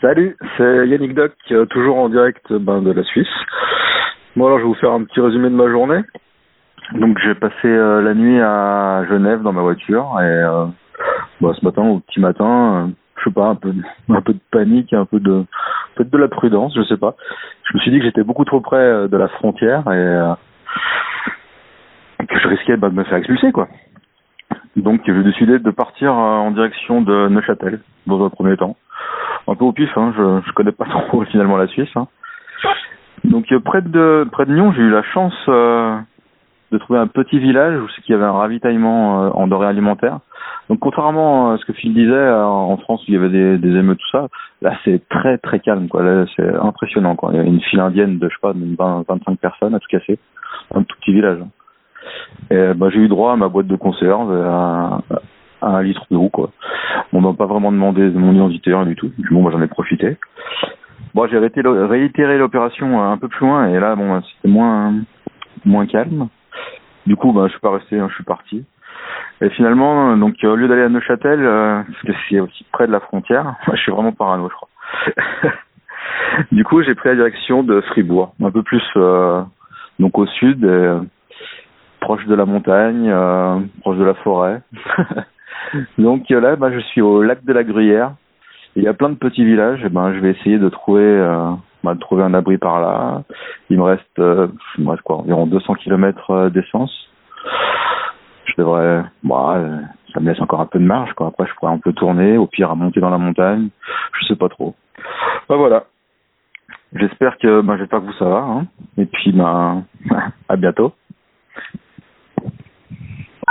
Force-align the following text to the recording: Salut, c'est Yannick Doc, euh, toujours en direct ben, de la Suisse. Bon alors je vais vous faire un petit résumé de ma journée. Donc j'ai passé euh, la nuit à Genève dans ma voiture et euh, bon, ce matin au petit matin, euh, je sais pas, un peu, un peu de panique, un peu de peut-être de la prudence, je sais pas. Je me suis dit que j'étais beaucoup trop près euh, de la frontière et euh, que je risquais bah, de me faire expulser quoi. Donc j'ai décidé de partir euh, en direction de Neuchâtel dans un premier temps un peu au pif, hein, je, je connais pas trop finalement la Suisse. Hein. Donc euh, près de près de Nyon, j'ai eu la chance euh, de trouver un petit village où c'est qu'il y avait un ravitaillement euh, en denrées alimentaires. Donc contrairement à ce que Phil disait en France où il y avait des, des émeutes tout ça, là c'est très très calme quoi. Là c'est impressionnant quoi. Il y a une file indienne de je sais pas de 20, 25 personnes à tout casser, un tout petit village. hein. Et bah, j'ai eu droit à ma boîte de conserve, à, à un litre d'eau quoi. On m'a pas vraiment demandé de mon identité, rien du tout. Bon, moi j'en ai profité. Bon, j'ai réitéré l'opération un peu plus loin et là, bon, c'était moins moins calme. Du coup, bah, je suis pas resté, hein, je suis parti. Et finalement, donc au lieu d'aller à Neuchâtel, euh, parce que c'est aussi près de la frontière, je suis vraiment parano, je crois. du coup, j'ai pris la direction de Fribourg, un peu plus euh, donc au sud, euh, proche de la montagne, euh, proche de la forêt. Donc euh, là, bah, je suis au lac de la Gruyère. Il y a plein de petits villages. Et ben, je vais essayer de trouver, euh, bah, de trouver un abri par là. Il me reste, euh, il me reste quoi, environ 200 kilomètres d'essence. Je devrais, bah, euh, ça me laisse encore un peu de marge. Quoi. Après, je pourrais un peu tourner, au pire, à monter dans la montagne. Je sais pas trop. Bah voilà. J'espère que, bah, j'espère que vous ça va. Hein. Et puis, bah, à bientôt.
Salut, 0.00 0.36
c'est 0.56 0.86
Yannick 0.86 1.12
Doc, 1.12 1.32
euh, 1.50 1.66
toujours 1.66 1.96
en 1.96 2.08
direct 2.08 2.52
ben, 2.52 2.82
de 2.82 2.92
la 2.92 3.02
Suisse. 3.02 3.26
Bon 4.36 4.46
alors 4.46 4.58
je 4.58 4.62
vais 4.62 4.68
vous 4.68 4.74
faire 4.74 4.92
un 4.92 5.02
petit 5.02 5.18
résumé 5.18 5.50
de 5.50 5.56
ma 5.56 5.68
journée. 5.68 6.02
Donc 6.92 7.18
j'ai 7.24 7.34
passé 7.34 7.66
euh, 7.66 8.00
la 8.00 8.14
nuit 8.14 8.40
à 8.40 9.04
Genève 9.08 9.42
dans 9.42 9.52
ma 9.52 9.62
voiture 9.62 10.16
et 10.20 10.24
euh, 10.24 10.66
bon, 11.40 11.52
ce 11.52 11.64
matin 11.64 11.82
au 11.82 11.98
petit 11.98 12.20
matin, 12.20 12.86
euh, 12.86 12.92
je 13.16 13.24
sais 13.24 13.34
pas, 13.34 13.46
un 13.46 13.56
peu, 13.56 13.72
un 14.08 14.20
peu 14.20 14.34
de 14.34 14.40
panique, 14.52 14.92
un 14.92 15.04
peu 15.04 15.18
de 15.18 15.44
peut-être 15.96 16.10
de 16.10 16.18
la 16.18 16.28
prudence, 16.28 16.74
je 16.76 16.82
sais 16.84 16.96
pas. 16.96 17.16
Je 17.64 17.76
me 17.76 17.80
suis 17.80 17.90
dit 17.90 17.98
que 17.98 18.04
j'étais 18.04 18.22
beaucoup 18.22 18.44
trop 18.44 18.60
près 18.60 18.76
euh, 18.76 19.08
de 19.08 19.16
la 19.16 19.26
frontière 19.26 19.82
et 19.88 19.96
euh, 19.96 20.34
que 22.20 22.38
je 22.38 22.46
risquais 22.46 22.76
bah, 22.76 22.88
de 22.88 22.94
me 22.94 23.02
faire 23.02 23.18
expulser 23.18 23.50
quoi. 23.50 23.66
Donc 24.76 25.00
j'ai 25.04 25.22
décidé 25.24 25.58
de 25.58 25.70
partir 25.72 26.12
euh, 26.12 26.14
en 26.14 26.52
direction 26.52 27.02
de 27.02 27.28
Neuchâtel 27.28 27.80
dans 28.06 28.24
un 28.24 28.30
premier 28.30 28.56
temps 28.56 28.76
un 29.48 29.54
peu 29.54 29.64
au 29.64 29.72
pif, 29.72 29.90
hein, 29.96 30.12
je, 30.16 30.40
je 30.46 30.52
connais 30.52 30.72
pas 30.72 30.84
trop 31.08 31.24
finalement 31.24 31.56
la 31.56 31.66
Suisse. 31.68 31.90
Hein. 31.96 32.06
Donc 33.24 33.50
euh, 33.52 33.60
près 33.60 33.82
de 33.82 34.26
près 34.30 34.46
de 34.46 34.52
Nyon, 34.54 34.72
j'ai 34.72 34.82
eu 34.82 34.90
la 34.90 35.02
chance 35.02 35.34
euh, 35.48 35.96
de 36.70 36.78
trouver 36.78 36.98
un 36.98 37.06
petit 37.06 37.38
village 37.38 37.80
où 37.80 37.88
c'est 37.88 38.02
qu'il 38.02 38.12
y 38.12 38.16
avait 38.16 38.26
un 38.26 38.32
ravitaillement 38.32 39.24
euh, 39.24 39.30
en 39.30 39.46
denrées 39.46 39.66
alimentaires. 39.66 40.20
Donc 40.68 40.80
contrairement 40.80 41.52
à 41.52 41.58
ce 41.58 41.64
que 41.64 41.72
Phil 41.72 41.94
disait 41.94 42.30
en 42.30 42.76
France 42.76 43.00
où 43.02 43.04
il 43.08 43.14
y 43.14 43.16
avait 43.16 43.30
des, 43.30 43.58
des 43.58 43.74
émeutes 43.76 43.98
tout 43.98 44.10
ça, 44.18 44.28
là 44.60 44.76
c'est 44.84 45.06
très 45.08 45.38
très 45.38 45.60
calme 45.60 45.88
quoi. 45.88 46.02
Là 46.02 46.26
c'est 46.36 46.54
impressionnant 46.56 47.16
quoi. 47.16 47.30
Il 47.32 47.36
y 47.36 47.40
a 47.40 47.42
une 47.42 47.60
file 47.60 47.80
indienne 47.80 48.18
de 48.18 48.28
je 48.28 48.34
sais 48.34 48.40
pas 48.40 48.52
de 48.52 48.76
20, 48.78 49.04
25 49.08 49.38
personnes 49.38 49.74
à 49.74 49.78
tout 49.80 49.88
casser, 49.90 50.18
un 50.74 50.82
tout 50.82 50.96
petit 51.00 51.12
village. 51.12 51.38
hein. 51.42 51.48
Et 52.50 52.74
bah, 52.74 52.88
j'ai 52.90 52.98
eu 53.00 53.08
droit 53.08 53.32
à 53.32 53.36
ma 53.36 53.48
boîte 53.48 53.66
de 53.66 53.76
conserve, 53.76 54.32
à, 54.46 55.00
à 55.60 55.66
un 55.66 55.82
litre 55.82 56.06
d'eau 56.10 56.28
quoi. 56.28 56.50
On 57.12 57.20
m'a 57.20 57.32
pas 57.32 57.46
vraiment 57.46 57.72
demandé 57.72 58.10
de 58.10 58.18
mon 58.18 58.34
identité, 58.34 58.72
rien 58.72 58.86
du 58.86 58.96
tout. 58.96 59.10
Bon, 59.30 59.42
moi 59.42 59.50
j'en 59.50 59.62
ai 59.62 59.66
profité. 59.66 60.16
Bon, 61.14 61.26
j'ai 61.26 61.38
réitéré 61.38 62.38
l'opération 62.38 63.02
un 63.02 63.16
peu 63.16 63.28
plus 63.28 63.46
loin 63.46 63.68
et 63.68 63.80
là, 63.80 63.96
bon, 63.96 64.20
c'était 64.22 64.48
moins 64.48 64.94
moins 65.64 65.86
calme. 65.86 66.28
Du 67.06 67.16
coup, 67.16 67.32
bah, 67.32 67.44
je 67.46 67.52
suis 67.52 67.60
pas 67.60 67.72
resté, 67.72 67.98
hein, 67.98 68.08
je 68.10 68.14
suis 68.14 68.24
parti. 68.24 68.64
Et 69.40 69.50
finalement, 69.50 70.16
donc 70.16 70.34
au 70.42 70.56
lieu 70.56 70.68
d'aller 70.68 70.82
à 70.82 70.88
Neuchâtel, 70.88 71.40
euh, 71.40 71.82
parce 71.82 72.02
que 72.02 72.12
c'est 72.28 72.40
aussi 72.40 72.64
près 72.72 72.86
de 72.86 72.92
la 72.92 73.00
frontière, 73.00 73.54
je 73.72 73.80
suis 73.80 73.92
vraiment 73.92 74.12
parano, 74.12 74.48
je 74.48 74.54
crois. 74.54 75.52
du 76.52 76.64
coup, 76.64 76.82
j'ai 76.82 76.94
pris 76.94 77.08
la 77.08 77.14
direction 77.14 77.62
de 77.62 77.80
Fribourg, 77.82 78.34
un 78.42 78.50
peu 78.50 78.62
plus 78.62 78.82
euh, 78.96 79.42
donc 79.98 80.18
au 80.18 80.26
sud, 80.26 80.64
euh, 80.64 81.00
proche 82.00 82.24
de 82.26 82.34
la 82.34 82.46
montagne, 82.46 83.08
euh, 83.08 83.60
proche 83.80 83.98
de 83.98 84.04
la 84.04 84.14
forêt. 84.14 84.60
Donc 85.98 86.30
euh, 86.30 86.40
là, 86.40 86.56
bah, 86.56 86.70
je 86.72 86.78
suis 86.78 87.00
au 87.00 87.22
lac 87.22 87.44
de 87.44 87.52
la 87.52 87.64
Gruyère. 87.64 88.12
Il 88.76 88.82
y 88.82 88.88
a 88.88 88.94
plein 88.94 89.08
de 89.08 89.16
petits 89.16 89.44
villages. 89.44 89.84
Et 89.84 89.88
ben, 89.88 90.12
je 90.14 90.20
vais 90.20 90.30
essayer 90.30 90.58
de 90.58 90.68
trouver, 90.68 91.02
euh, 91.02 91.50
bah, 91.82 91.94
de 91.94 92.00
trouver 92.00 92.22
un 92.22 92.34
abri 92.34 92.58
par 92.58 92.80
là. 92.80 93.22
Il 93.70 93.78
me 93.78 93.82
reste, 93.82 94.18
euh, 94.18 94.48
il 94.76 94.84
me 94.84 94.90
reste 94.90 95.02
quoi, 95.02 95.16
environ 95.16 95.46
200 95.46 95.74
kilomètres 95.74 96.50
d'essence. 96.50 96.92
Je 98.46 98.54
devrais, 98.56 99.04
bah, 99.22 99.54
euh, 99.56 99.78
ça 100.12 100.20
me 100.20 100.30
laisse 100.30 100.40
encore 100.40 100.60
un 100.60 100.66
peu 100.66 100.78
de 100.78 100.84
marge. 100.84 101.12
Quoi. 101.14 101.28
Après, 101.28 101.46
je 101.46 101.54
pourrais 101.54 101.72
un 101.72 101.78
peu 101.78 101.92
tourner, 101.92 102.36
au 102.36 102.46
pire, 102.46 102.70
à 102.70 102.74
monter 102.74 103.00
dans 103.00 103.10
la 103.10 103.18
montagne. 103.18 103.68
Je 104.20 104.26
sais 104.26 104.36
pas 104.36 104.48
trop. 104.48 104.74
Bah 105.48 105.56
voilà. 105.56 105.84
J'espère 106.94 107.36
que, 107.38 107.60
bah, 107.60 107.76
j'espère 107.78 108.00
que 108.00 108.06
vous 108.06 108.12
ça 108.14 108.24
va. 108.24 108.38
Hein. 108.38 108.66
Et 108.96 109.06
puis, 109.06 109.32
bah, 109.32 109.76
à 110.48 110.56
bientôt. 110.56 110.92